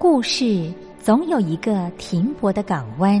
[0.00, 3.20] 故事总有一个停泊的港湾。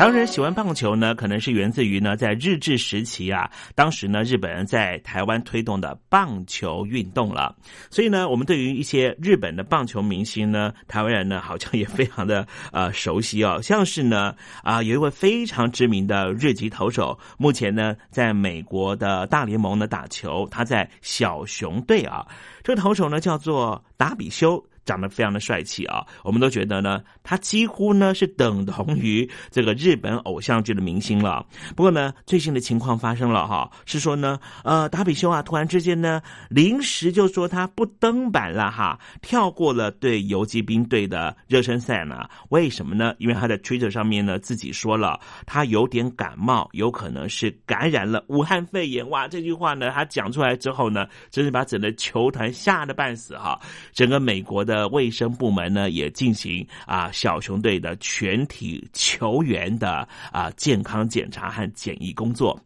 [0.00, 7.54] 台湾人喜欢棒球呢，可能是源自于呢，在日治时期啊，当时呢，日本人在台湾推动的棒球运动了。
[7.90, 13.60] 所以呢，我们对于一些日本的棒球明星呢，台湾人呢，好像也非常的呃熟悉哦。
[13.62, 22.26] 像是呢，啊，有一位非常知名的日籍投手，目前呢，在美国的大联盟呢打球，他在小熊队啊。
[22.64, 24.64] 这个投手呢，叫做达比修。
[24.84, 31.44] 长得非常的帅气啊，我们都觉得呢，他几乎呢是等同于这个日本偶像剧的明星了。
[31.76, 42.28] 不过呢，最新的情况发生了哈，是说呢，呃，达比修啊，突然之间呢，临时就说他不登板了哈，跳过了对游击兵队的热身赛呢？
[42.48, 43.14] 为什么呢？
[43.18, 49.08] 因为他在 Twitter 上面呢自己说了，他有点感冒，有可能是感染了武汉肺炎。
[49.10, 53.60] 哇，这句话呢，他讲出来之后呢，真是把整个球团吓得半死哈，
[53.92, 54.79] 整个美国的。
[54.88, 62.58] 卫生部门呢，也进行啊小熊队的全体球员的啊健康检查和检疫工作。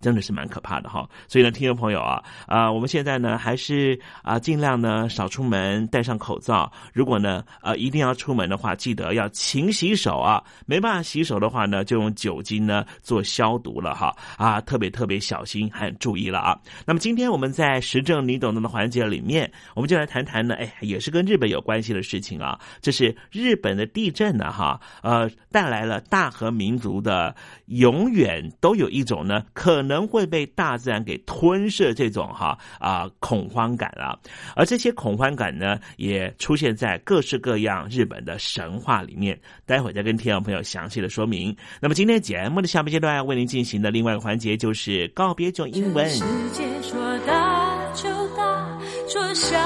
[0.00, 6.70] 真的是蛮可怕的哈，所以呢，听众朋友啊，啊，我们现在呢还是啊尽量呢少出门，戴上口罩。
[6.92, 10.40] 如果呢呃一定要出门的话，记得要勤洗手啊。
[10.66, 16.56] 没办法洗手的话呢，就用酒精呢做消毒了哈啊，特别特别小心很注意了啊。
[16.86, 22.56] 那么今天我们在时政你懂得的环节里面，我们就来谈谈呢，哎，也是跟日本有关系的事情啊。
[22.80, 27.34] 这是日本的地震呢哈，呃，带来了大和民族的
[27.66, 29.87] 永远都有一种呢可能。
[29.88, 34.14] 能会被大自然给吞噬这种哈啊恐慌感啊，
[34.54, 39.36] 而这些恐慌感呢，也出现在各式各样日本的神话里面。
[39.64, 41.56] 待会再跟听众朋友详细的说明。
[41.80, 46.08] 那么今天节目的下半阶段为您进行的另外一个环节就是告别种英文。
[46.10, 49.56] 世界说大就大，说小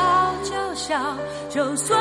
[0.45, 1.19] 就小，
[1.51, 2.01] 就算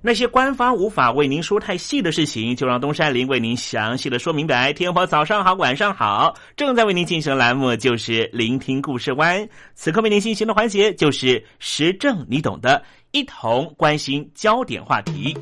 [0.00, 4.72] 那些官方无法为您说太细的事情，就让东山林为您详细的说明白。
[4.72, 9.48] 天婆早上好，晚上好，正在为您进行的栏目就是聆听故事湾。
[9.74, 15.36] 此刻为您进行的环节就是时政，你懂的，一同关心焦点话题。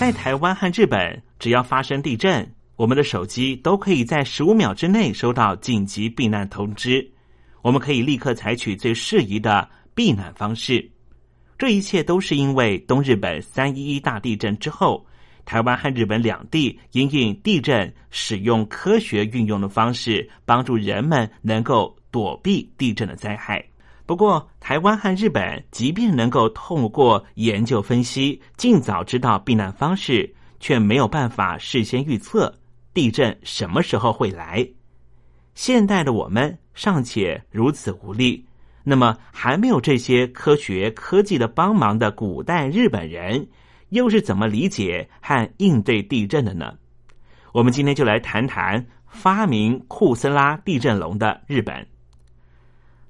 [0.00, 7.08] 在台湾和日本，只要发生地震，我们的手机都可以在十五秒之内收到紧急避难通知。
[7.60, 10.90] 我们可以立刻采取最适宜的避难方式。
[11.58, 15.06] 这一切都是因为东日本三一一大地震之后，
[15.44, 23.64] 台湾和日本两地因应地震，使用科学运用的方式，帮助人们能够躲避地震的灾害。
[24.06, 32.52] 不过，台湾和日本即便能够透过研究分析，尽早知道避难方式，却没有办法事先预测
[32.94, 34.66] 地震什么时候会来。
[35.54, 38.46] 现代的我们尚且如此无力，
[38.84, 43.46] 那么还没有这些科学科技的帮忙的古代日本人，
[43.90, 46.74] 又是怎么理解和应对地震的呢？
[47.52, 51.86] 我们今天就来谈谈发明库森拉地震龙的日本。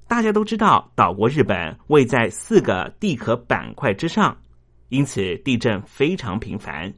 [0.05, 4.37] 大家都知道，岛国日本位在四个地壳板块之上，
[4.89, 6.93] 因此地震非常频繁，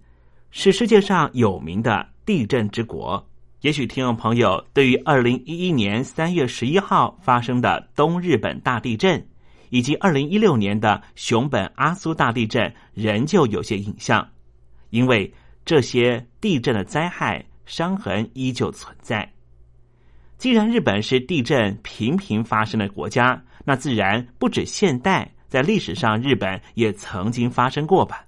[0.49, 3.25] 是世界上有名的地震之国。
[3.61, 9.25] 也许听众朋友对于二零一一年三月十一号发生的东日本大地震，
[9.69, 14.27] 以及二零一六年的熊本阿苏大地震，仍旧有些印象，
[14.89, 19.31] 因为这些地震的灾害伤痕依旧存在。
[20.37, 28.24] 既然日本是地震频频发生的国家，那自然不止现代，在历史上日本也曾经发生过吧？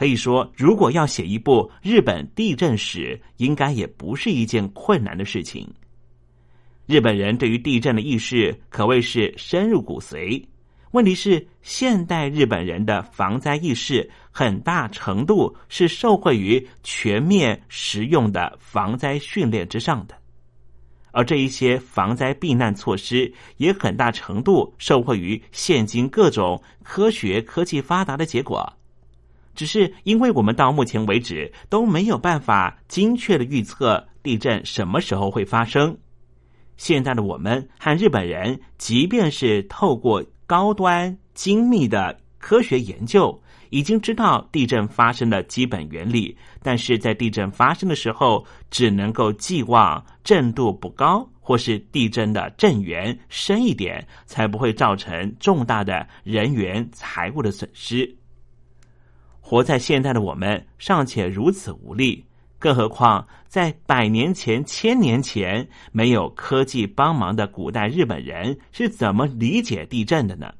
[0.00, 5.70] 可以说，如果要写一部日本地震史，应该也不是一件困难的事情。
[6.86, 10.42] 日本人对于地震的意识可谓是深入骨髓。
[10.92, 20.14] 问题是，现代日本人的防灾意识很大程度是受惠于全面实用的防灾训练之上的。
[21.10, 28.66] 而这一些防灾避难措施，也很大程度受惠于现今各种科学科技发达的结果。
[29.54, 35.96] 只是因为我们到目前为止都没有办法精确的预测地震什么时候会发生。
[36.76, 43.40] 现在的我们和日本人，即便是透过高端精密的科学研究。
[43.72, 58.12] 已经知道地震发生的基本原理，但是在地震发生的时候，只能够寄望震度不高，或是地震的震源深一点，才不会造成重大的人员财物的损失。
[59.50, 62.24] 活在现在的我们尚且如此无力，
[62.56, 70.54] 更何况在百年前、千年前没有科技帮忙的古代日本人是怎么理解地震的呢？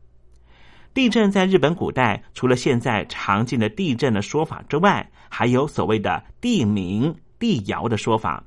[0.93, 8.43] 地震在日本古代，除了现在常见的地震的说法之外，还有所谓的地名、地摇的说法。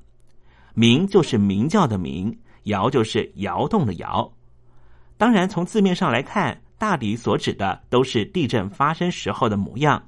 [0.74, 4.30] 鸣就是鸣叫的鸣，摇就是摇动的摇。
[5.16, 10.04] 当然，从字面上来看，大抵所指的都是地震发生时候的模样。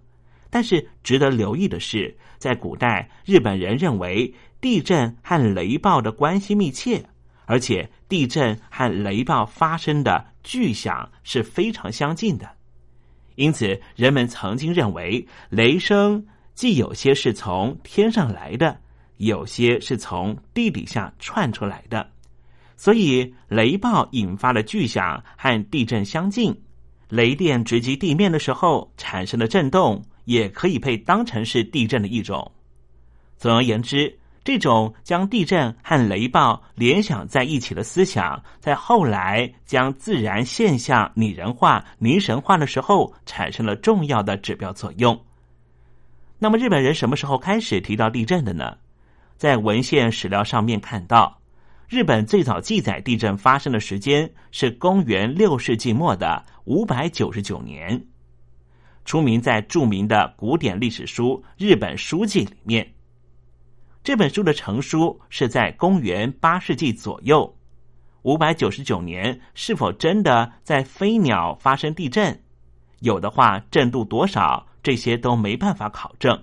[0.55, 7.05] 但是值得留意的是，在古代，日本人认为地震和雷暴的关系密切。
[7.45, 12.49] 而且地震和雷暴发生的巨响是非常相近的，
[13.35, 18.79] 因此人们曾经认为雷声既有些是从天上来的，
[19.17, 22.09] 有些是从地底下窜出来的。
[22.77, 26.57] 所以雷暴引发的巨响和地震相近，
[27.09, 32.51] 雷电直击地面的时候产生的震动，也可以被当成是地震的一种。
[33.37, 34.19] 总而言之。
[34.45, 45.19] 这种将地震和雷暴联想在一起的思想，在后来将自然现象拟人化、拟神化的时候，产生了重要的指标作用。
[46.37, 48.77] 那么，日本人什么时候开始提到地震的呢？
[49.35, 51.39] 在文献史料上面看到，
[51.89, 57.99] 日本最早记载地震发生的时间是公元六世纪末的五百九十九年，
[59.05, 62.91] 出名在著名的古典历史书《日本书记》里面。
[64.03, 67.55] 这本书的成书是在公元八世纪左右，
[68.23, 72.37] 五百九十九年，是否真的在飞鸟发生地震？
[72.99, 74.65] 有的话，震度多少？
[74.83, 76.39] 这些都没办法考证。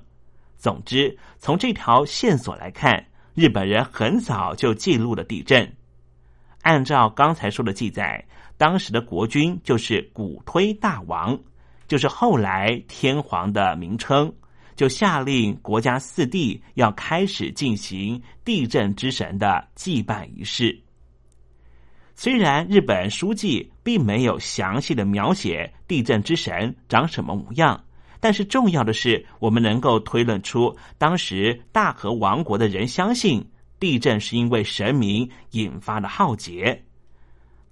[0.57, 3.05] 总之，从这条线索来看，
[3.35, 5.77] 日本人很早就记录了地震。
[6.63, 8.25] 按照刚才说的记载，
[8.57, 11.39] 当时的国君就是古推大王，
[11.87, 14.33] 就是后来天皇的名称。
[14.75, 20.81] 就下令国家四地要开始进行地震之神的祭拜仪式。
[22.15, 27.85] 虽然日本书记并没有详细的描写地震之神长什么模样，
[28.19, 33.47] 但是重要的是，我们能够推论出当时大和王国的人相信
[33.79, 36.83] 地震是因为神明引发的浩劫。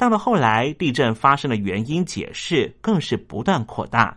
[0.00, 4.16] 到了后来，地震发生的原因解释更是不断扩大，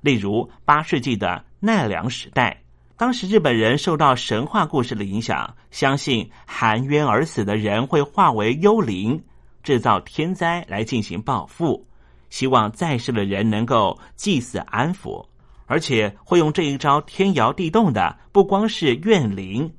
[0.00, 1.44] 例如八世纪的。
[1.58, 2.62] 奈良时代，
[2.96, 9.20] 当时日本人受到神话故事的影响，相信含冤而死的人会化为幽灵，
[9.64, 11.84] 制造天灾来进行报复，
[12.30, 15.26] 希望在世的人能够祭祀安抚，
[15.64, 19.74] 而且会用这一招天摇地动的，不光是怨灵，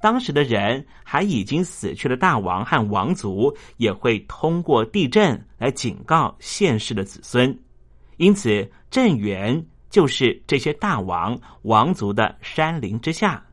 [0.00, 7.56] 当时的人还已经死去的大王和王族也会通过地震来警告现世的子孙，
[8.16, 9.64] 因此震源。
[9.90, 13.44] 就是这些大王王族的山林之下，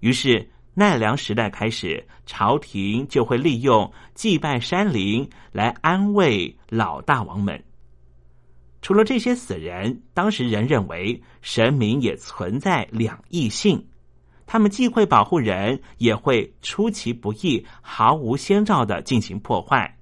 [0.00, 7.64] 于是奈良时代开始，朝廷就会利用祭拜山林来安慰老大王们。
[8.82, 13.82] 除了这些死人，当时人认为神明也存在两异性，
[14.52, 19.96] 他们既会保护人，也会出其不意、毫无先兆的进行破坏。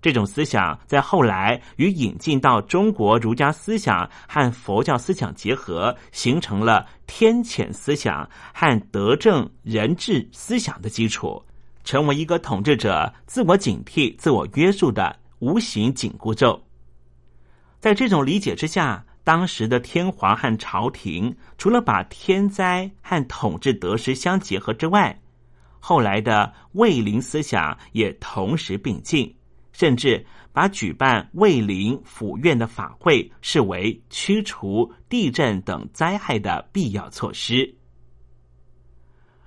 [0.00, 11.44] 这种思想在后来与引进到中国儒家思想和佛教思想结合，形成了天谴思想和德政人治思想的基础，
[11.84, 16.58] 成为一个统治者自我警惕、自我约束的无形紧箍咒。
[17.78, 25.20] 在这种理解之下，当时的天皇和朝廷除了把天灾和统治得失相结合之外，
[25.78, 29.34] 后来的卫灵思想也同时并进。
[29.72, 37.72] 甚至把举办卫灵府院的法会视为驱除地震等灾害的必要措施。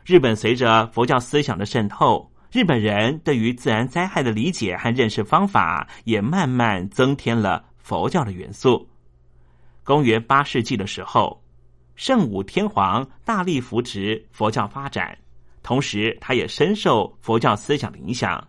[0.06, 8.90] 日本随着佛教思想的渗透，日本人对于自然灾害的理解和认识方法也慢慢增添了佛教的元素。
[9.84, 11.44] 公元八世纪的时候，
[11.96, 15.18] 圣武天皇大力扶持佛教发展，
[15.62, 18.48] 同时他也深受佛教思想的影响。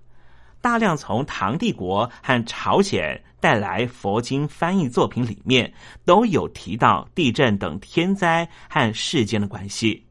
[0.60, 5.70] 大量从唐帝国和朝鲜带来佛经翻译作品里面，
[6.06, 10.06] 都有提到地震等天灾和世间的关系。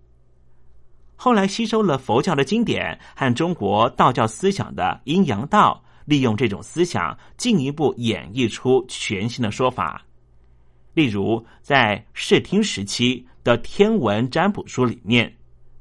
[1.16, 10.06] 后来吸收了佛教的经典和中国道教思想的阴阳道，利用这种思想进一步演绎出全新的说法。
[10.94, 15.36] 例如，在视听时期的天文占卜书里面，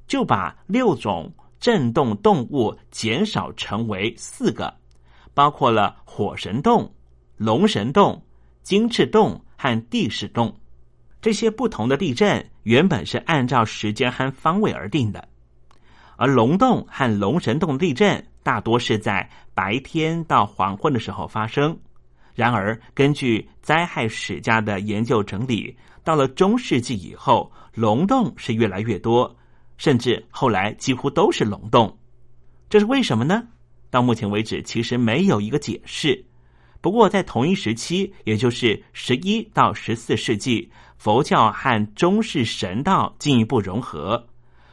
[0.06, 1.32] 就把六种。
[1.62, 4.74] 震动动物减少成为四个，
[5.32, 6.92] 包括了火神洞、
[7.36, 8.20] 龙神洞、
[8.64, 10.52] 金翅洞和地势洞。
[11.20, 15.28] 这些不同的地震原本是按照时间和方位而定的，
[16.16, 21.78] 而龙洞和龙神洞地震大多是在白天到黄昏的时候发生。
[22.34, 29.36] 然而，根据灾害史家的研究整理，到了中世纪以后，龙洞是越来越多。
[29.78, 31.98] 甚至后来几乎都是龙洞，
[32.70, 33.42] 这是为什么呢？
[33.90, 36.24] 到目前为止，其实没有一个解释。
[36.80, 44.24] 不过，在同一时期，也就是十一到十四世纪，佛教和中式神道进一步融合，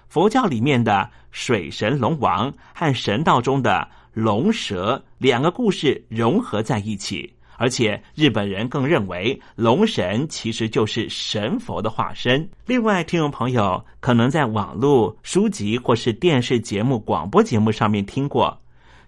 [0.08, 7.34] 佛教里面的水神龙王和神道中的龙蛇两个故事融合在一起。
[7.60, 12.50] 而且日本人更认为龙神其实就是神佛的化身。
[12.66, 18.58] 另外，听众朋友可能在网络、书籍或是电视节目、广播节目上面听过，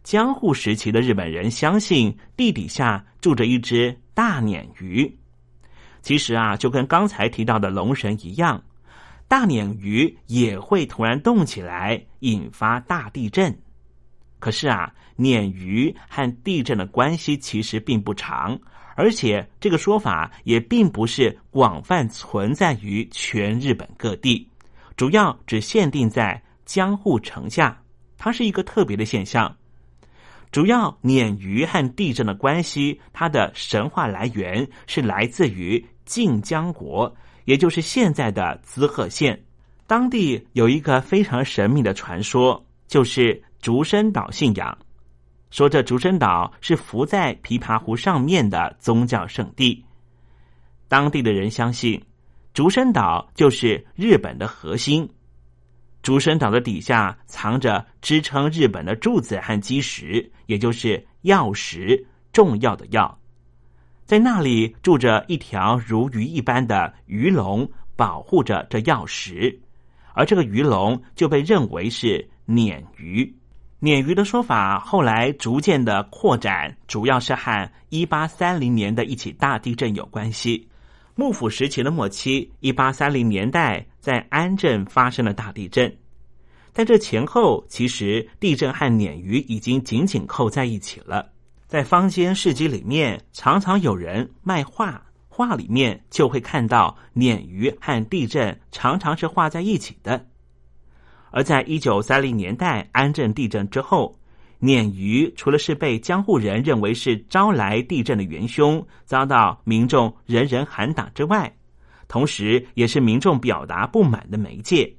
[0.04, 5.18] 江户时期的日本人相信地底下住着一只大鲶鱼。
[6.02, 8.62] 其实啊，就跟刚才提到的龙神一样，
[9.30, 13.58] 大鲶鱼也会突然动起来，引发大地震。
[14.42, 14.94] 可是啊。
[15.18, 18.58] 鲶鱼和地震的关系其实并不长，
[18.96, 24.50] 而且这个说法也并不是广泛存在于全日本各地，
[24.98, 27.80] 主要只限定在江户城下。
[28.18, 29.56] 它是一个特别的现象。
[30.52, 39.40] 主要鲶鱼和地震的关系，它的神话来源是来自于晋江国，也就是现在的滋贺县。
[39.86, 44.78] 当地有一个非常神秘的传说，就是竹生岛信仰。
[45.52, 49.84] 说这竹生岛是浮在琵琶湖上面的宗教圣地。
[50.88, 52.02] 当地的人相信，
[52.54, 55.10] 竹生岛就是日本的核心。
[56.02, 63.20] 竹生岛的底下藏着支撑日本的柱子和基石，也就是药石，重要的药。
[64.06, 69.62] 在那里住着一条如鱼一般的鱼龙，保护着这药石。
[70.14, 73.34] 而这个鱼龙就被认为是鲶鱼。
[73.82, 80.70] 鲶鱼的说法后来逐渐的扩展，主要是和一八三零年的一起大地震有关系。
[81.16, 85.92] 幕府时期的末期，一八三零年代在安镇发生了大地震，
[86.72, 91.28] 在这前后其实地震和鲶鱼已经紧紧扣在一起了。
[91.66, 95.04] 在坊间市集里面，常常有人卖画。
[95.28, 100.24] 画里面就会看到鲶鱼和地震常常是画在一起的，
[101.32, 104.16] 而在一九三零年代安镇地震之后，
[104.60, 111.52] 鲶鱼除了是被江户人认为是招来地震的元凶，遭到民众人人喊打之外，
[112.08, 114.94] 同时也是民众表达不满的媒介。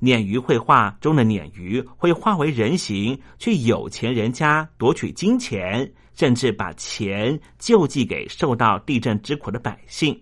[0.00, 5.90] 鲶鱼绘画中的鲶鱼会化为人形，去有钱人家夺取金钱。
[6.14, 10.20] 甚至把钱救济给受到地震之苦的百姓，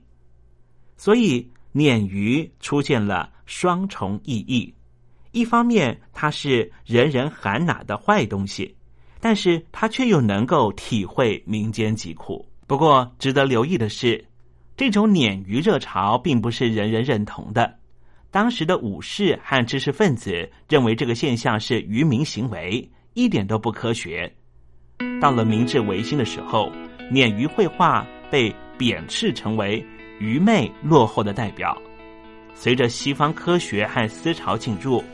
[0.98, 4.74] 所以鲶鱼出现了双重意义：
[5.36, 8.74] 一方面它是人人喊打的坏东西，
[9.20, 12.42] 但是它却又能够体会民间疾苦。
[12.66, 14.24] 不过值得留意的是，
[14.78, 17.70] 这种鲶鱼热潮并不是人人认同的。
[18.30, 24.32] 当时的武士和知识分子认为这个现象是愚民行为，一点都不科学。
[25.20, 26.72] 到了明治维新的时候，
[27.12, 29.84] 鲶鱼绘画被贬斥成为
[30.18, 31.76] 愚昧落后的代表。
[32.54, 35.04] 随着西方科学和思潮进入，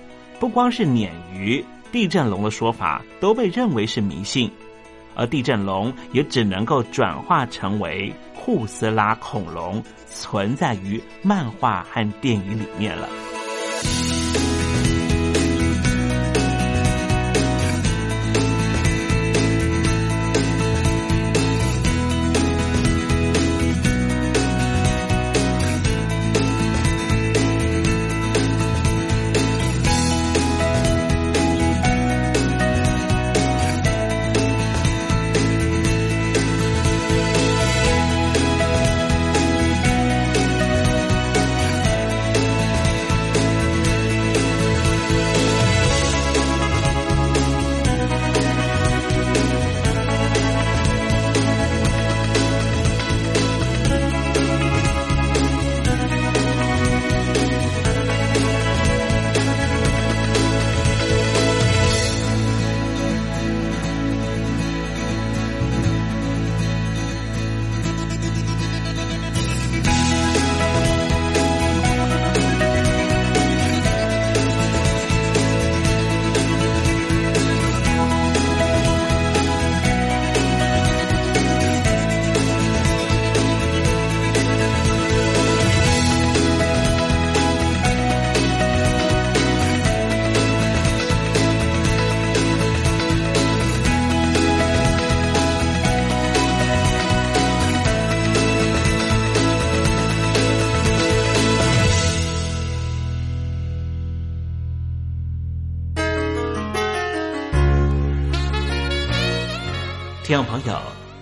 [0.43, 4.51] 不光是鲶鱼、地震龙的说法都被认为是迷信，
[5.15, 13.09] 而地震龙也只能够转化成为库斯拉恐龙，存在于漫画和电影里面了。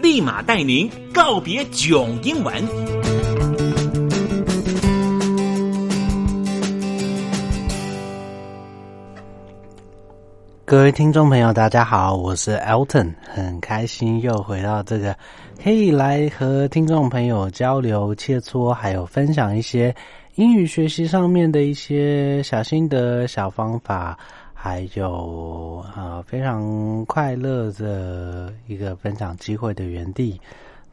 [0.00, 2.54] 立马带您告别囧英文。
[10.64, 15.16] 各位听众朋友，大家好，我是 Elton，很开心又回到这个，
[15.64, 19.92] 可以来和听众朋友交流切磋，还有分享一些
[20.36, 24.16] 英语学习上面的一些小心得、小方法，
[24.60, 30.40] 还有啊非常快乐的一个分享机会的园地。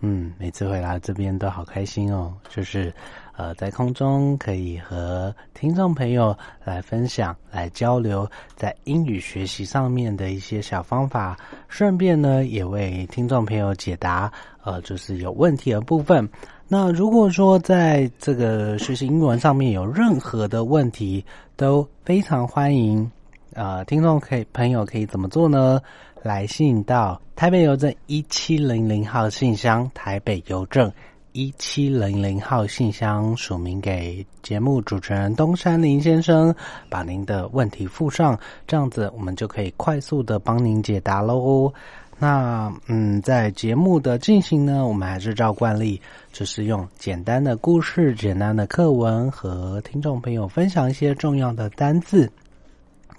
[0.02, 2.94] 嗯，每次回来这边都好开心哦，就是。
[3.38, 8.26] 呃，在空中可以和听众朋友来分享、来交流
[8.56, 14.32] 在英语学习上面的一些小方法，顺便呢也为听众朋友解答
[14.64, 16.26] 呃，就是有问题的部分。
[16.70, 21.22] 那如果说在这个学习英文上面有任何的问题，
[21.58, 23.12] 都非常欢迎
[23.56, 25.82] 呃，听众可以朋友可以怎么做呢？
[26.22, 30.92] 来信到台北邮政一七零零号信箱，台北邮政。
[31.38, 36.56] 一七零零号信箱署名给节目主持人东山林先生，
[36.90, 41.74] 把您的问题附上，这样子我们就可以快速的帮您解答喽。
[42.18, 46.00] 那嗯，在节目的进行呢，我们还是照惯例，
[46.32, 52.32] 就是用简单的故事、简单的课文和听众朋友分享一些重要的单字、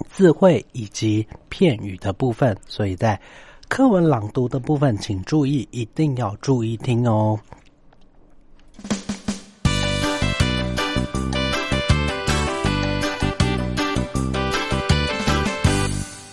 [0.09, 2.57] 字汇以及片语的部分。
[2.67, 3.19] 所以在
[3.67, 7.39] 课文朗读的部分，请注意，一定要注意听哦。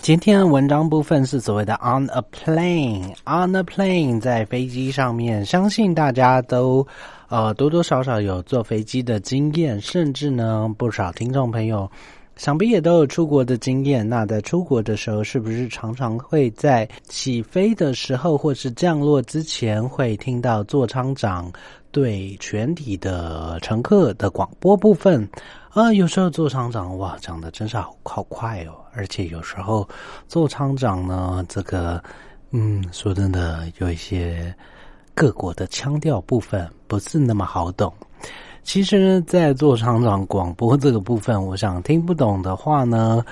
[0.01, 6.85] 今天文章部分是所谓的 on a plane，on a plane 在飞机上面，相信大家都
[7.27, 11.89] 呃多多少少有坐飞机的经验，甚至呢不少听众朋友
[12.35, 14.07] 想必也都有出国的经验。
[14.07, 21.51] 那在出国的时候，是不是常常会在起飞的时候或是降落之前，会听到座舱长
[21.91, 25.27] 对全体的乘客的广播部分？
[25.69, 29.87] 啊，有时候座舱长哇讲的真是好好快哦，而且有时候
[30.27, 32.01] 座舱长呢，这个
[32.51, 34.55] 嗯，说真的有一些
[35.13, 37.93] 各国的腔调部分不是那么好懂。
[38.65, 43.23] 其实，在做厂长广播这个部分，我想听不懂的话呢。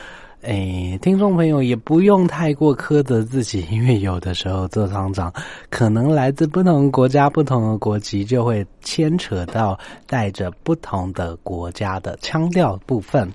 [0.43, 5.33] 诶，听众朋友也不用太过苛责自己，因为有的时候做厂长
[5.69, 13.27] 可能来自不同国家、不同的国籍，就会牵扯到带着不同的国家的腔调部分。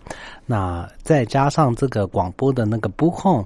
[0.44, 3.42] 那再加上这个广播的那个播控，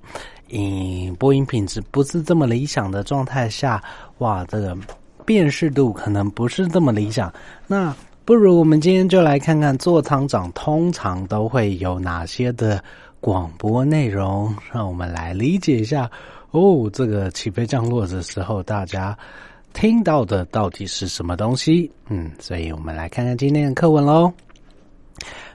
[0.51, 3.81] 嗯，播音品质不是这么理想的状态下，
[4.19, 4.77] 哇，这个
[5.25, 7.33] 辨识度可能不是这么理想。
[7.69, 12.83] 那不如我们今天就来看看座舱长通常都会有哪些的。
[13.23, 16.11] 广播内容，让我们来理解一下
[16.51, 16.91] 哦。
[16.93, 19.17] 这个起飞降落的时候，大家
[19.73, 21.89] 听到的到底是什么东西？
[22.09, 24.33] 嗯，所以我们来看看今天的课文喽。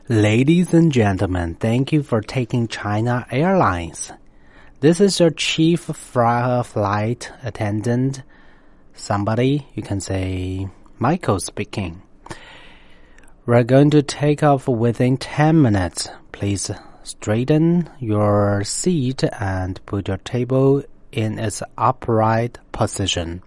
[0.08, 4.12] Ladies and gentlemen, thank you for taking China Airlines.
[4.80, 8.22] This is your chief flight attendant.
[8.96, 12.07] Somebody, you can say Michael speaking.
[13.48, 16.10] We're going to take off within 10 minutes.
[16.32, 16.70] Please
[17.08, 20.84] Straighten your seat and put your table
[21.14, 23.42] in its upright position.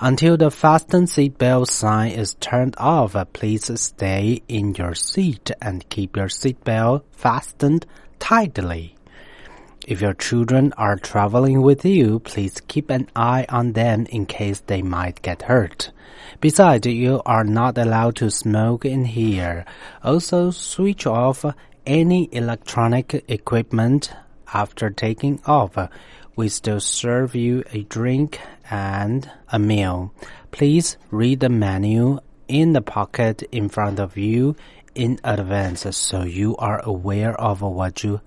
[0.00, 6.16] Until the fasten seatbelt sign is turned off, please stay in your seat and keep
[6.16, 7.84] your seatbelt fastened
[8.18, 8.93] tightly.
[9.86, 14.60] If your children are traveling with you, please keep an eye on them in case
[14.60, 15.90] they might get hurt.
[16.40, 19.66] Besides, you are not allowed to smoke in here.
[20.02, 21.44] Also, switch off
[21.84, 24.10] any electronic equipment
[24.54, 25.76] after taking off.
[26.34, 30.14] We still serve you a drink and a meal.
[30.50, 34.56] Please read the menu in the pocket in front of you
[34.94, 38.22] in advance so you are aware of what you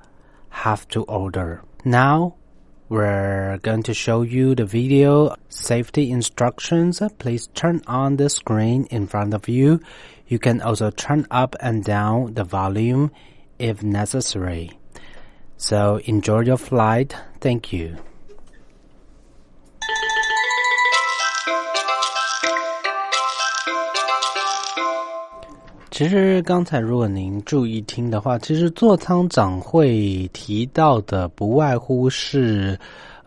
[0.64, 1.64] have to order.
[1.86, 2.36] Now,
[2.90, 7.02] we're going to show you the video safety instructions.
[7.20, 9.82] Please turn on the screen in front of you.
[10.28, 13.12] You can also turn up and down the volume
[13.60, 14.72] if necessary.
[15.58, 17.16] So enjoy your flight.
[17.40, 17.98] Thank you.
[25.98, 32.78] 其实刚才如果您注意听的话，其实座舱长会提到的不外乎是。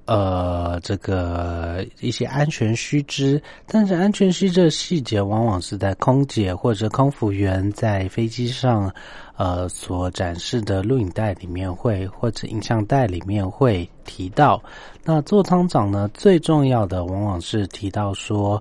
[0.06, 8.92] 呃，这个一些安全须知，但是安全须知的细节往往是在空姐或者空服员在飞机上，
[9.36, 14.60] 呃，所展示的录影带里面会或者影像带里面会提到。
[15.04, 18.60] 那座舱长呢，最重要的往往是提到说，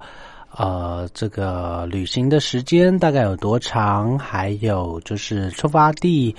[0.60, 6.36] 呃，这个旅行的时间大概有多长，还有就是出发地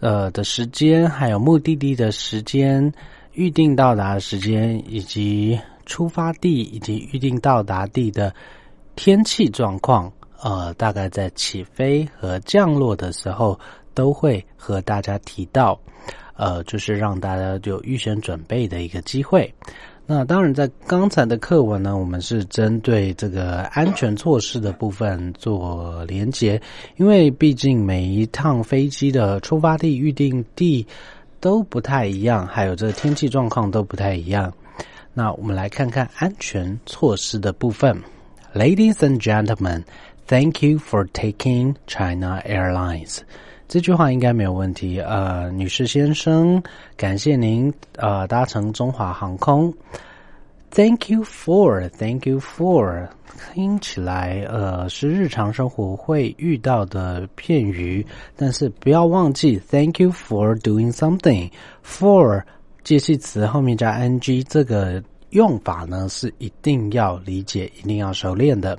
[0.00, 2.92] 呃的时间，还有目的地的时间。
[3.32, 8.32] 预定到达的时间，以及出发地，以及预定到达地的
[8.96, 13.58] 天气状况，呃，大概在起飞和降落的时候
[13.94, 15.80] 都会和大家提到，
[16.36, 19.52] 呃，就是让大家有预先准备的一个机会。
[20.06, 26.60] 那当然，在刚才的课文呢，我们是针对这个安全措施的部分做连结，
[26.96, 30.86] 因为毕竟每一趟飞机的出发地、预定地。
[31.40, 34.50] 都不太一样，还有这天气状况都不太一样。
[35.12, 37.94] 那我们来看看安全措施的部分。
[38.54, 39.84] Ladies and gentlemen,
[40.26, 43.18] thank you for taking China Airlines。
[43.66, 45.00] 这句话应该没有问题。
[45.00, 46.62] 呃，女士先生，
[46.96, 49.72] 感谢您呃搭乘中华航空。
[50.70, 53.08] Thank you for, thank you for，
[53.54, 58.04] 听起来呃是日常生活会遇到的片语，
[58.36, 61.50] 但是不要忘记 Thank you for doing something。
[61.84, 62.42] For
[62.82, 68.78] 介系词后面加 ing 这个用法呢是一定要理解，一定要熟练的。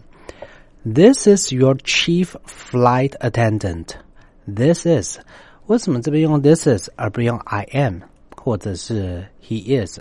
[0.84, 4.05] This is your chief flight attendant.
[4.48, 5.20] This is
[5.68, 8.00] 为什么这边用 this is 而不用 I am
[8.36, 10.00] 或者是 he is？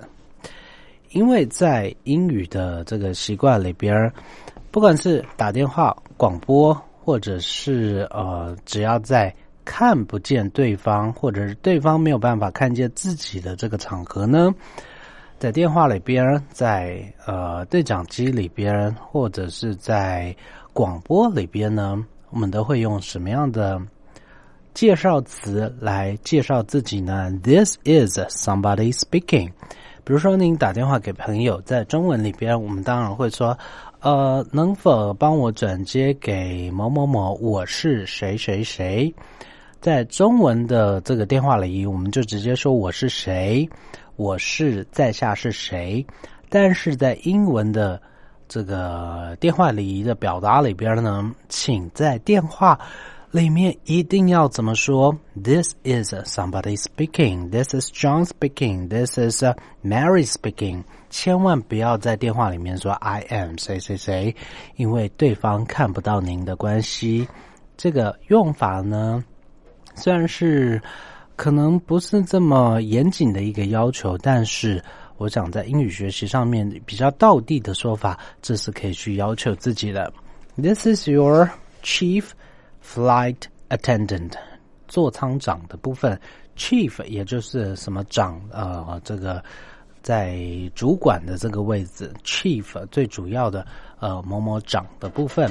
[1.11, 4.13] 因为在英语的这个习惯里边，
[4.71, 14.53] 不管是打电话、广播，或者是呃，只要在看不见对方，或者是对方没有办法看见自己的这个场合呢，
[15.39, 20.37] 在电话里边，在呃对讲机里边，或者是在
[20.73, 23.81] 广播里边呢，我们都会用什么样的
[24.75, 29.53] 介绍词来介绍自己呢？This is somebody speaking。
[30.03, 33.57] 比如说，您打电话给朋友，在中文里边，我们当然会说，
[34.01, 37.35] 呃，能否帮我转接给某某某？
[37.41, 39.15] 我是谁谁谁。
[39.81, 43.69] 在中文的这个电话里，我们就直接说我是谁，
[44.17, 46.05] 我是在下是谁。
[46.49, 48.01] 但是在英文的
[48.49, 52.77] 这个电话礼仪的表达里边呢，请在电话。
[53.35, 57.51] 里面一定要怎么说？This is somebody speaking.
[57.51, 58.89] This is John speaking.
[58.89, 59.43] This is
[59.83, 60.85] Mary speaking.
[61.11, 64.37] 千万不要在电话里面说 I am 谁谁谁，
[64.77, 67.27] 因为对方看不到您的关系。
[67.77, 69.25] 这个用法呢，
[69.97, 70.81] 虽然是
[71.35, 74.81] 可能不是这么严谨的一个要求，但是
[75.17, 80.13] 我想在英语学习上面比较道地的说法，这是可以去要求自己的。
[80.57, 81.51] This is your
[81.83, 82.27] chief.
[82.85, 83.39] Flight
[83.71, 84.33] attendant，
[84.87, 86.21] 座舱长的部分
[86.57, 89.43] ，chief 也就是什么长呃，这个
[90.03, 90.39] 在
[90.75, 93.67] 主管的这个位置，chief 最主要的
[93.99, 95.51] 呃某某长的部分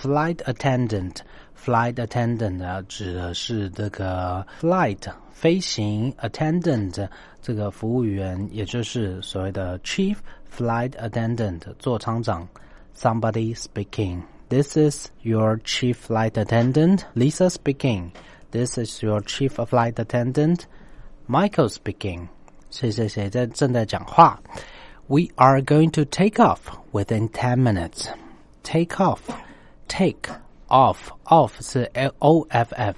[0.00, 7.08] ，flight attendant，flight attendant 指的是这个 flight 飞行，attendant
[7.40, 10.16] 这个服务员，也就是所谓的 chief
[10.50, 12.48] flight attendant 座舱长
[12.96, 14.20] ，somebody speaking。
[14.49, 18.11] This is your chief flight attendant, Lisa speaking.
[18.51, 20.65] This is your chief flight attendant,
[21.27, 22.27] Michael speaking.
[22.69, 24.39] 谁谁谁在正在讲话。
[25.07, 26.59] We are going to take off
[26.91, 28.07] within ten minutes.
[28.63, 29.19] Take off,
[29.87, 30.29] take
[30.67, 32.95] off, off 是 L O F F.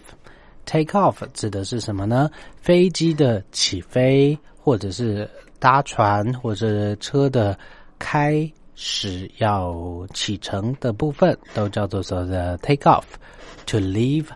[0.65, 2.30] Take off 指的是什么呢？
[2.62, 7.58] 飞机的起飞，或者是搭船，或者车的
[7.97, 14.26] 开 是要启程的部分，都叫做说的 take off，to leave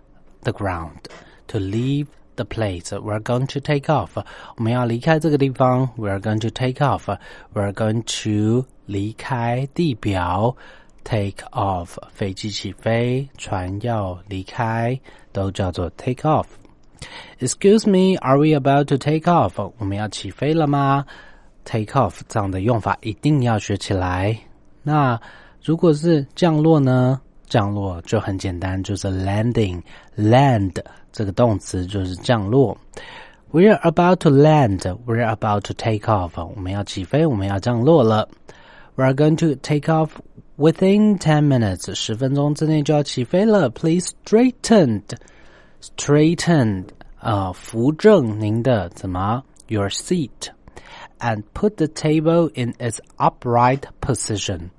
[0.43, 2.89] the ground，to leave the place。
[2.89, 4.11] We're going to take off，
[4.57, 5.89] 我们要离开这个地方。
[5.97, 10.57] We're going to take off，We're going to 离开地表。
[11.05, 16.47] Take off，飞机起飞，船要离开，都叫做 take off。
[17.39, 19.73] Excuse me，Are we about to take off？
[19.79, 21.07] 我们要起飞了吗
[21.66, 24.38] ？take off 这样的用法一定要学起来。
[24.84, 25.20] 那
[25.64, 27.22] 如果是降落呢？
[27.48, 30.74] 降落就很简单，就是 landing，land
[31.12, 32.78] 这个动词就是降落。
[33.52, 34.80] We're about to land.
[35.06, 36.32] We're about to take off.
[36.56, 38.30] 我们要起飞，我们要降落了。
[38.96, 40.12] We're going to take off
[40.58, 43.70] Within ten minutes，十分钟之内就要起飞了。
[43.72, 45.02] Please straighten,
[45.82, 46.86] straighten，
[47.20, 50.30] 啊，扶正您的怎么 your seat
[51.21, 54.71] And put the table in its upright position。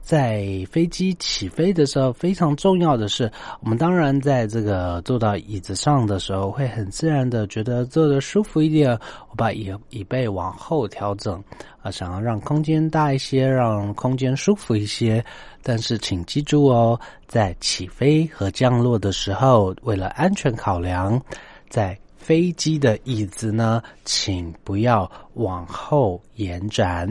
[0.00, 3.30] 在飞机起飞的时候，非常重要的是，
[3.60, 8.98] 我们当然在这个坐到椅子上的时候，会很自然的觉得坐的舒服一点。
[9.28, 11.44] 我把椅椅背往后调整，
[11.82, 15.22] 啊，想要让空间大一些，让空间舒服一些。
[15.62, 21.20] 但是请记住哦，在起飞和降落的时候，为了安全考量，
[21.68, 21.94] 在
[22.28, 27.08] 飞机的椅子呢，请不要往后延展。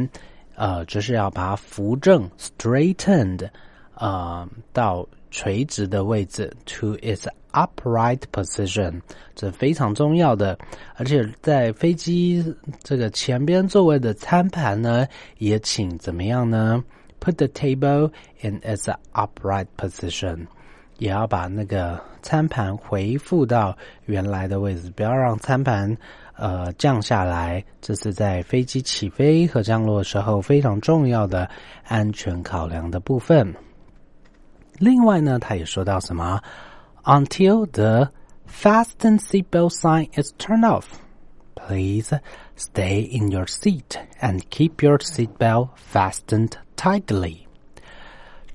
[0.54, 3.50] 呃，就是要把它扶正 （straightened）
[3.96, 9.02] 呃到垂直的位置 （to its upright position），
[9.34, 10.56] 这非常重要的。
[10.94, 15.08] 而且在飞机这个前边座位的餐盘呢，
[15.40, 16.84] 也请怎么样呢
[17.20, 18.12] ？Put the table
[18.42, 20.46] in its upright position，
[20.99, 25.97] 也要把那个餐盘回复到原来的位置，不要让餐盘。
[26.35, 31.49] 呃，降下来，这是在飞机起飞和降落时候非常重要的
[31.85, 33.55] 安全考量的部分。
[34.79, 36.41] 另外呢，他也说到什么？
[37.05, 38.11] Until the
[38.49, 40.87] fasten seatbelt sign is turned off,
[41.55, 42.13] please
[42.57, 47.46] stay in your seat and keep your seatbelt fastened tightly.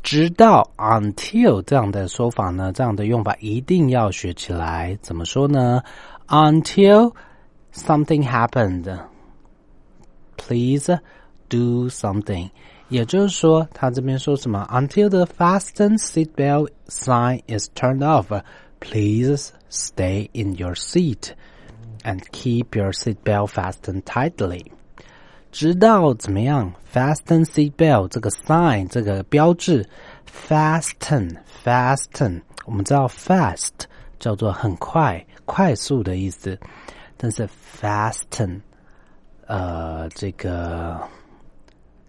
[0.03, 4.97] 直到 until 这样的说法呢，这样的用法一定要学起来。
[5.01, 5.82] 怎么说呢？
[6.28, 7.14] Until
[7.74, 8.89] Something happened.
[10.36, 10.89] Please
[11.47, 12.49] do something.
[12.89, 14.68] 也就是说，他这边说什么？
[14.72, 18.41] Until the fasten seatbelt sign is turned off,
[18.80, 21.34] please stay in your seat
[22.03, 24.72] and keep your seatbelt fastened tightly.
[25.53, 29.86] 直到怎么样？Fasten seatbelt 这个 sign 这个标志
[30.48, 33.68] ，fasten fasten，我们知道 fast
[34.18, 36.59] 叫做很快、快速的意思。
[37.18, 37.46] 但是
[37.80, 38.61] fasten，
[39.46, 40.98] 呃，这个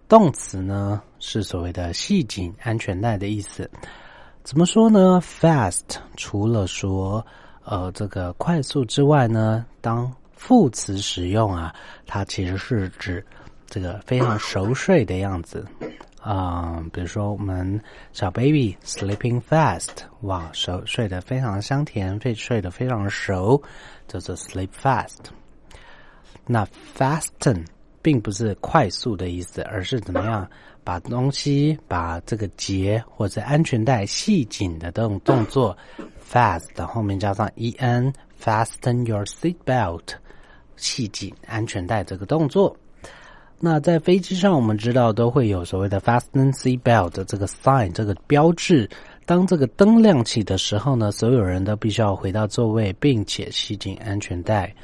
[0.08, 3.70] 动词呢是所谓的系紧安全带的意思。
[4.42, 5.82] 怎么说呢？fast
[6.16, 7.24] 除了说
[7.62, 11.74] 呃这个快速之外呢，当副词使用啊，
[12.06, 13.24] 它其实是指
[13.74, 15.66] 这个非常熟睡的样子
[16.20, 16.80] 啊。
[16.92, 19.88] 比如说我们小 baby sleeping fast，
[20.20, 23.60] 哇，熟睡得非常香甜，睡睡得非常熟。
[24.06, 25.16] 叫做 sleep fast。
[26.46, 26.64] 那
[26.96, 27.64] fasten
[28.00, 30.48] 并不是快速的意思，而是怎么样
[30.84, 35.76] 把东西、把这个结或者安全带系紧的动动作。
[36.24, 40.14] fast 后面加上 en，fasten your seat belt，
[40.76, 42.76] 系紧安全带这个动作。
[43.60, 48.88] 那在飞机上，我们知道都会有所谓的 fasten seat belt 的这个 sign 这个标志。
[49.26, 54.74] 当这个灯亮起的时候呢，所有人都必须要回到座位，并且系紧安全带。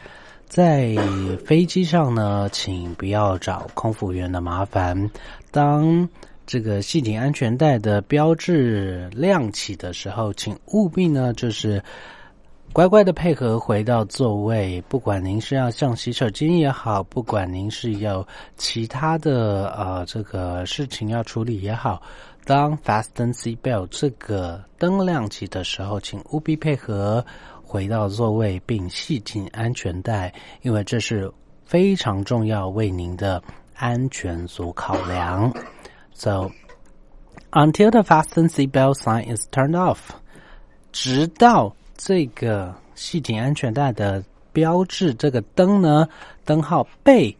[0.46, 0.96] 在
[1.44, 5.10] 飞机上呢，请不要找空服员的麻烦。
[5.50, 6.08] 当
[6.46, 11.82] 这个系紧安全带的标志亮起的时候，请务必呢，就是
[12.72, 14.80] 乖乖的配合回到座位。
[14.88, 22.00] 不管您是要上洗手间也好，不管您是有其他的呃这个事情要处理也好。
[22.44, 27.24] 当 fasten seat belt 这个灯亮起的时候，请务必配合
[27.62, 31.30] 回到座位并系紧安全带，因为这是
[31.64, 33.42] 非常重要为您的
[33.74, 35.52] 安全所考量。
[36.14, 36.50] So
[37.50, 39.98] until the fasten seat belt sign is turned off，
[40.92, 44.24] 直到这个系紧安全带的
[44.54, 46.08] 标志这个灯呢
[46.46, 47.36] 灯号被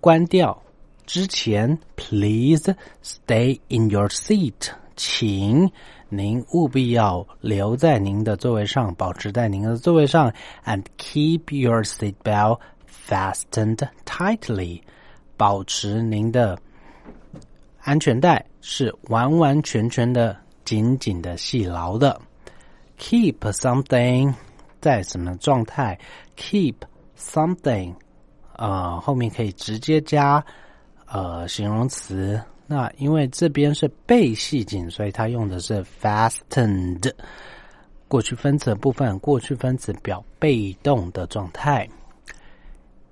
[0.00, 0.58] 关掉。
[1.04, 5.70] 之前，Please stay in your seat，请
[6.08, 10.32] 您务必要留在您的座位上，保持在您的座位上
[10.64, 12.58] ，and keep your seat belt
[13.06, 14.80] fastened tightly，
[15.36, 16.58] 保持您的
[17.80, 22.18] 安全带是完完全全的紧紧的系牢的。
[22.98, 24.34] Keep something
[24.80, 25.98] 在什么状态
[26.36, 26.76] ？Keep
[27.18, 27.94] something
[28.52, 30.44] 啊，后面可以直接加。
[31.06, 37.12] 呃，形容词，那因为这边是被系紧，所以它用的是 fastened
[38.08, 41.88] 过去分词部分，过去分词表被动的状态。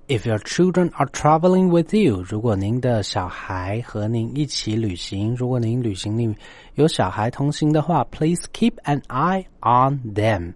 [0.08, 6.34] If your children are traveling with you，如果您的小孩和您一起旅行，如果您旅行里
[6.74, 10.54] 有小孩同行的话，please keep an eye on them。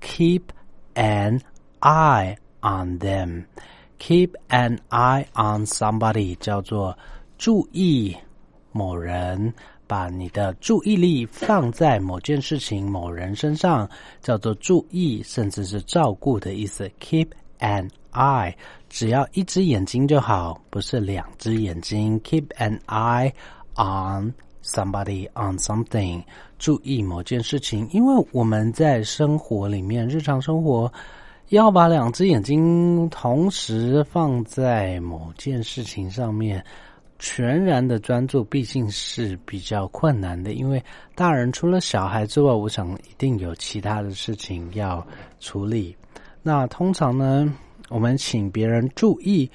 [0.00, 0.42] Keep
[0.94, 1.40] an
[1.80, 3.44] eye on them。
[3.98, 6.96] Keep an eye on somebody 叫做
[7.36, 8.16] 注意
[8.70, 9.52] 某人，
[9.88, 13.90] 把你的注意力放在某件事情、某人身上，
[14.22, 16.88] 叫做注意，甚至是照顾的意思。
[17.00, 18.54] Keep an eye，
[18.88, 22.18] 只要一只眼睛就好，不是两只眼睛。
[22.22, 23.32] Keep an eye
[23.76, 24.32] on
[24.64, 26.22] somebody on something，
[26.58, 30.90] 注意某件事情，因为我们在生活里面，日常生活
[31.50, 36.64] 要把两只眼睛同时放在某件事情上面。
[37.20, 40.82] 全然的专注毕竟是比较困难的，因为
[41.14, 45.06] 大人除了小孩之外，我想一定有其他的事情要
[45.38, 45.96] 处理。
[46.42, 47.50] 那通常呢，
[47.88, 49.50] 我们请别人注意，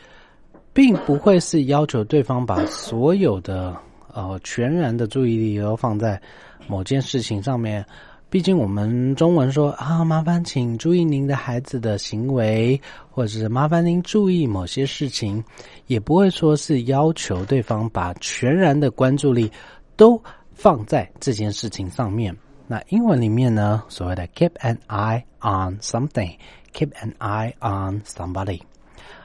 [0.74, 3.76] 并不会是要求对方把所有的
[4.14, 6.22] 呃全然的注意力都放在
[6.68, 7.86] 某件事情上面。
[8.32, 15.44] 毕竟我们中文说啊，麻烦请注意您的孩子的行为，或者是麻烦您注意某些事情，
[15.88, 19.52] 也不会说是要求对方把全然的关注力
[19.96, 20.22] 都
[20.54, 22.36] 放在这件事情上面。
[22.68, 26.32] 那英文里面呢，所谓的 keep an eye on something
[26.74, 28.62] Keep an eye on somebody，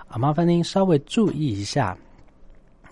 [0.09, 1.97] 啊，麻烦您稍微注意一下，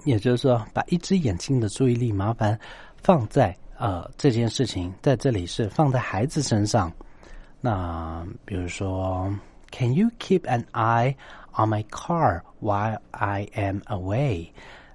[0.05, 2.59] 也就是说，把一只眼睛的注意力麻烦
[3.03, 3.57] 放在。
[3.79, 6.93] 呃，这件事情在这里是放在孩子身上。
[7.61, 9.29] 那比如说
[9.73, 11.17] ，Can you keep an eye
[11.57, 14.51] on my car while I am away？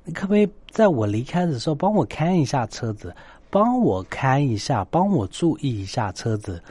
[0.05, 3.13] 你可不可以在我离开的时候帮我看一下车子，
[3.49, 6.63] 帮我看一下，帮我注意一下车子？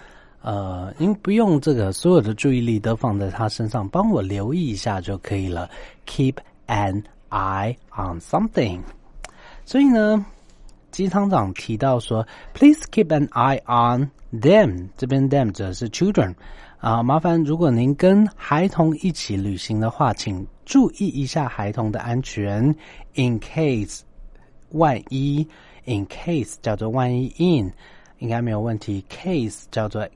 [0.47, 5.69] 呃，您不用这个所有的注意力都放在他身上，帮我留意一下就可以了。
[6.07, 6.37] Keep
[6.69, 8.81] an eye on something。
[9.65, 10.25] 所以呢。
[10.93, 16.35] 机舱长提到说：“Please keep an eye on them。”这边 “them” 指的是 children
[16.79, 22.75] 啊，麻烦如果您跟孩童一起旅行的话，请注意一下孩童的安全。
[23.15, 24.01] In case
[24.71, 25.47] 万一
[25.85, 27.71] ，in case 叫做万一，in
[28.21, 29.05] 应该没有问题。
[29.11, 30.09] case 叫做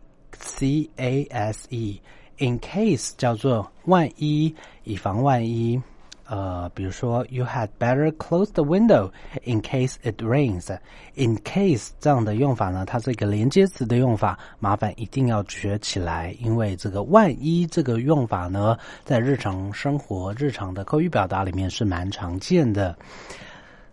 [0.43, 5.81] c a s e，in case 叫做万一，以防万一。
[6.27, 9.11] 呃，比如说，You had better close the window
[9.43, 10.71] in case it rains.
[11.17, 22.97] In case 这样的用法呢，它是一个连接词的用法，麻烦一定要学起来，因为这个万一这个用法呢，在日常生活、日常的口语表达里面是蛮常见的。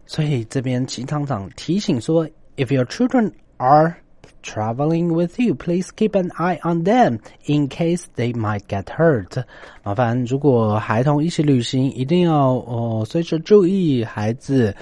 [0.05, 3.95] 所以这边齐厂长提醒说，If your children are
[4.43, 9.43] traveling with you, please keep an eye on them in case they might get hurt.
[9.83, 14.75] 麻烦，如果孩童一起旅行，一定要哦随时注意孩子，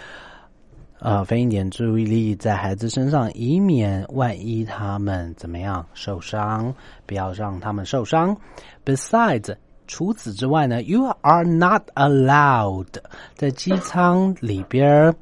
[0.99, 6.73] 呃，分一点注意力在孩子身上，以免万一他们怎么样受伤，
[7.05, 8.35] 不要让他们受伤。
[8.85, 9.55] Besides，
[9.87, 12.87] 除此之外呢，you are not allowed
[13.35, 15.15] 在机舱里边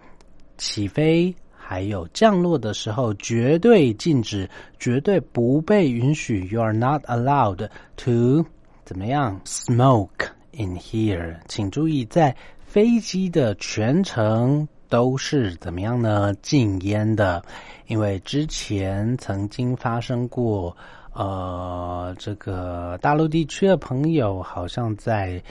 [0.57, 1.35] 起飞。
[1.73, 4.47] 还有降落的时候，绝对禁止，
[4.77, 6.47] 绝对不被允许。
[6.51, 8.45] You are not allowed to
[8.85, 16.31] 怎么样？Smoke in here，请注意，在飞机的全程都是怎么样呢？
[16.43, 17.43] 禁烟的，
[17.87, 20.77] 因为之前曾经发生过，
[21.13, 25.41] 呃，这个大陆地区的朋友好像在。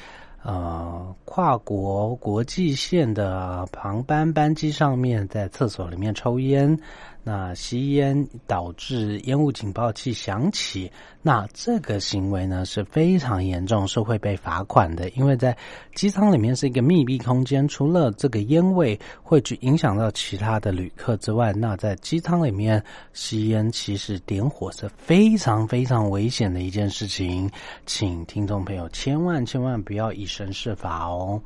[0.45, 6.77] 呃，跨国国际线的航班班机上面，在厕所里面抽烟。
[7.25, 10.91] 那吸烟导致烟雾警报器响起，
[11.23, 15.09] 那这个行为呢是非常严重，是会被罚款的。
[15.11, 15.57] 因为在
[15.95, 27.49] 机舱里面是一个密闭空间，除了这个烟味会去影响到其他的旅客之外，那在机舱里面吸烟其实点火是非常非常危险的一件事情，
[27.87, 31.41] 请听众朋友千万千万不要以身试法哦。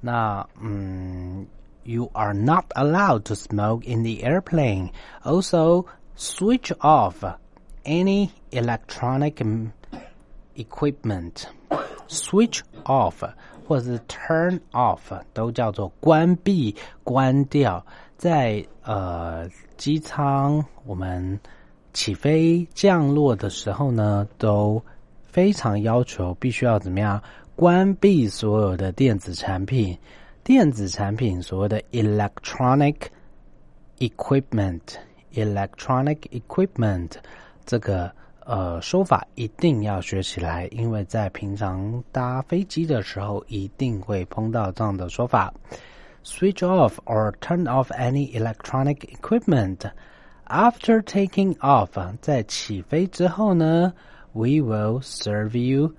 [0.00, 1.46] 那嗯。
[1.83, 4.91] You are not allowed to smoke in the airplane.
[5.23, 7.23] Also, switch off
[7.85, 9.41] any electronic
[10.55, 11.47] equipment.
[12.07, 13.23] Switch off
[13.67, 14.99] 或者是 turn off
[15.33, 17.85] 都叫做关闭、关掉。
[18.17, 19.47] 在呃
[19.77, 21.39] 机舱我们
[21.93, 24.83] 起飞、降落的时候呢，都
[25.23, 27.21] 非常要求必须要怎么样
[27.55, 29.97] 关闭所有的电子产品。
[30.43, 32.95] 电子产品所谓的 electronic
[33.99, 37.11] equipment，electronic equipment
[37.65, 38.09] 这个
[38.45, 45.51] 呃说法一定要学起来，因为在平常搭飞机的时候一定会碰到这样的说法。
[46.23, 49.89] Switch off or turn off any electronic equipment
[50.47, 51.89] after taking off。
[52.21, 53.93] 在起飞之后呢，
[54.33, 55.95] We will serve you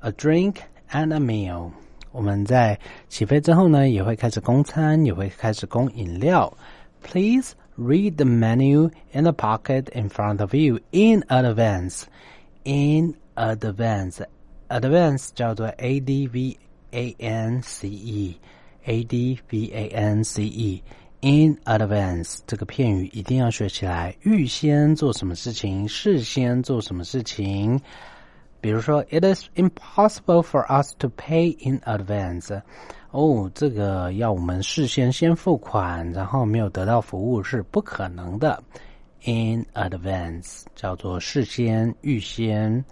[0.00, 0.56] a drink
[0.90, 1.72] and a meal。
[2.13, 6.55] 我们在起飞之后呢，也会开始供餐，也会开始供饮料。
[7.01, 12.03] Please read the menu in the pocket in front of you in advance.
[12.63, 14.23] In advance,
[14.69, 16.57] advance 叫做 a d v
[16.91, 18.37] a n c e
[18.85, 20.83] a d v a n c e。
[21.21, 27.79] In advance 这个片语一定要学起来，预先做什么事情，事先做什么事情。
[28.62, 32.60] 比如说，It is impossible for us to pay in advance。
[33.10, 38.62] 哦，这个要我们事先先付款，然后没有得到服务是不可能的。
[39.24, 42.84] In advance 叫做事先、预先。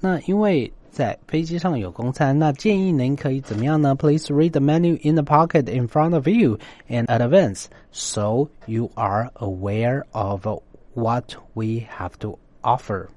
[0.00, 3.94] 那因为在飞机上有公餐，那建议您可以怎么样呢？
[3.94, 9.30] Please read the menu in the pocket in front of you in advance, so you are
[9.34, 10.46] aware of
[10.94, 13.08] what we have to offer.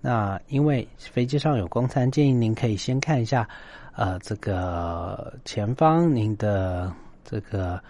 [0.00, 3.48] 那因为飞机上有公餐，建议您可以先看一下，
[3.94, 6.92] 呃，这个前方您的
[7.24, 7.80] 这个。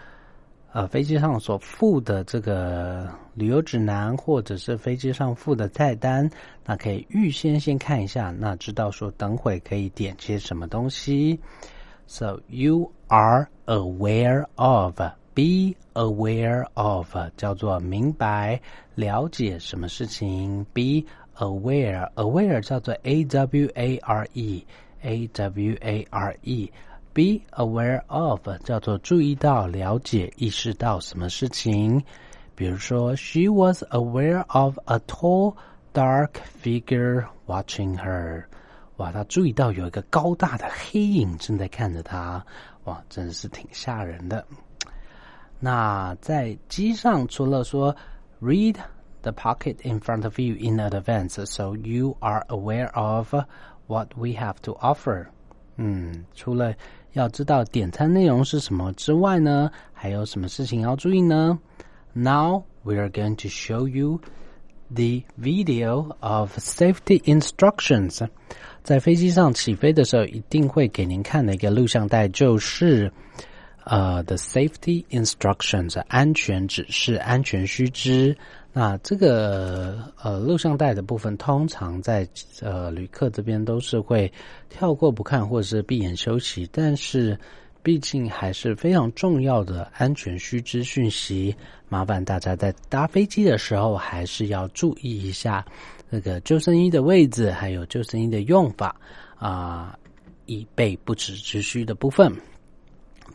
[0.70, 6.28] 呃，飞机上所附的这个旅游指南，或者是飞机上附的菜单，
[6.62, 11.40] 那可以预先先看一下，那知道说等会可以点些什么东西。
[12.06, 15.00] So you are aware of,
[15.32, 18.60] be aware of，叫做明白、
[18.94, 20.66] 了解什么事情。
[20.74, 21.06] Be
[21.37, 24.65] aware, aware 叫做 a w a r e,
[25.01, 32.03] a w a r e。Be aware of 叫做注意到、了解、意识到什么事情。
[32.55, 35.55] 比如说，She was aware of a tall,
[35.93, 38.45] dark figure watching her。
[38.97, 42.43] 哇，她注意到有一个高大的黑影正在看着她。
[42.85, 44.43] 哇，真的是挺吓人的。
[45.59, 47.95] 那在机上，除了说
[48.41, 48.75] read
[49.27, 53.33] the pocket in front of you in advance, so you are aware of
[53.87, 55.27] what we have to offer。
[55.77, 56.73] 嗯，除了
[57.13, 61.59] 要知道点餐内容是什么之外呢，还有什么事情要注意呢？
[62.13, 64.21] Now we are going to show you
[64.89, 68.27] the video of safety instructions。
[68.83, 73.11] 在飞机上起飞的时候，一定会给您看的一个录像带，就是
[73.85, 78.37] 呃，the safety instructions 安全指示、安全须知。
[78.80, 82.24] 那这个呃录像带的部分，通常在
[82.60, 84.32] 呃旅客这边都是会
[84.68, 86.64] 跳过不看，或者是闭眼休息。
[86.70, 87.36] 但是
[87.82, 91.52] 毕竟还是非常重要的安全须知讯息，
[91.88, 95.66] 麻烦大家在搭飞机的时候还是要注意一下
[96.08, 98.94] 那个救生衣的位置，还有救生衣的用法
[99.34, 99.98] 啊，
[100.46, 102.32] 以备不时之需的部分。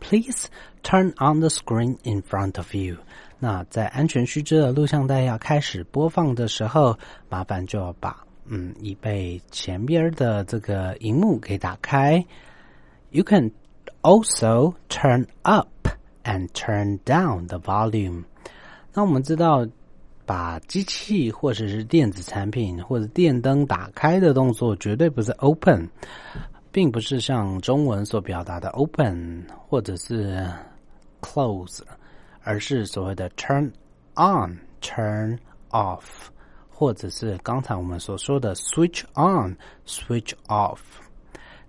[0.00, 0.48] Please
[0.82, 2.96] turn on the screen in front of you.
[3.44, 12.24] 那在安全须知的录像带要开始播放的时候，麻烦就要把嗯椅背前边的这个荧幕给打开。
[13.10, 13.50] You can
[14.00, 15.68] also turn up
[16.22, 18.24] and turn down the volume。
[18.94, 19.68] 那我们知道，
[20.24, 25.86] 把机器或者是电子产品或者电灯打开的动作，绝对不是 open，
[26.72, 30.50] 并不是像中文所表达的 open 或者是
[31.20, 31.82] close。
[32.44, 33.72] 而是所谓的 turn
[34.14, 35.38] on、turn
[35.70, 36.02] off，
[36.70, 40.78] 或者是刚才我们所说的 switch on、switch off。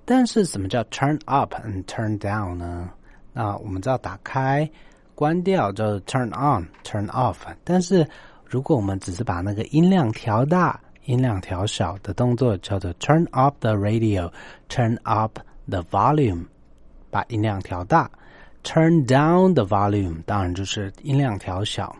[0.03, 2.89] 但是什么叫 turn up and turn down 呢？
[3.33, 4.69] 那我们知道打开、
[5.15, 7.37] 关掉叫做 turn on、turn off。
[7.63, 8.07] 但是
[8.45, 14.31] 如果我们只是把那个音量调大、音量调小的动作，叫做 turn up the radio、
[14.69, 16.45] turn up the volume，
[17.09, 18.09] 把音量调大。
[18.64, 21.96] Turn down the volume，当然就是音量调小。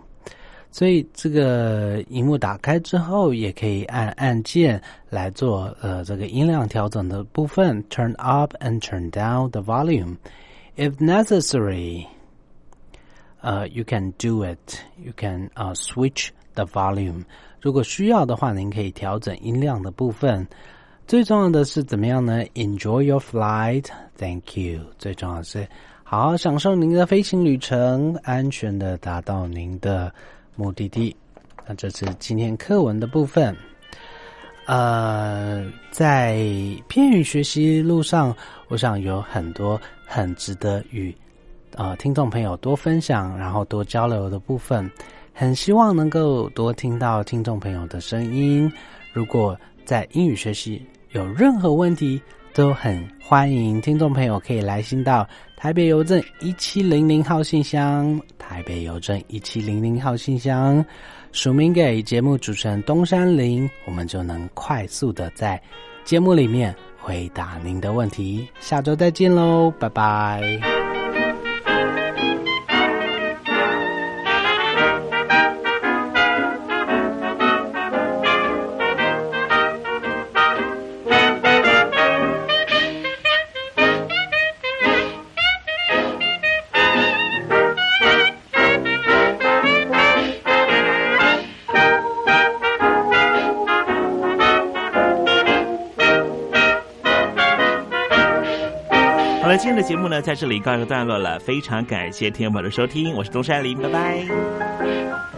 [0.71, 7.83] 所以这个荧幕打开之后，也可以按按键来做呃这个音量调整的部分。
[7.91, 10.17] Turn up and turn down the volume
[10.77, 12.07] if necessary.
[13.41, 14.77] 呃，you can do it.
[15.03, 17.25] You can 呃 switch the volume.
[17.61, 20.47] 如果需要的话，您可以调整音量的部分。
[21.07, 22.45] 最重要的是怎么样呢？
[22.55, 23.87] Enjoy your flight.
[24.19, 24.83] Thank you.
[24.99, 25.67] 最重要的是。
[26.08, 30.14] 好好享受您的飞行旅程，安全的达到您的
[30.56, 31.14] 目的地。
[31.66, 33.58] 那这是今天课文的部分。
[34.68, 36.38] 呃，在
[36.88, 38.34] 片语学习路上，
[38.68, 41.14] 我想有很多很值得与
[41.74, 44.88] 呃听众朋友多分享，然后多交流的部分。
[45.34, 48.72] 很希望能够多听到听众朋友的声音。
[49.12, 52.22] 如果在英语学习有任何问题，
[52.56, 55.28] 都很欢迎听众朋友可以来信到
[55.58, 60.84] 台北邮政一七零零号信箱，台北邮政一七零零号信箱，
[61.34, 65.62] 署名给节目主持人东山林，我们就能快速的在
[66.06, 68.48] 节目里面回答您的问题。
[68.62, 70.75] 下周再见喽，拜拜。
[100.22, 105.35] 在这里告一个段落了，非常感谢听众朋友的收听，我是东山林，拜拜。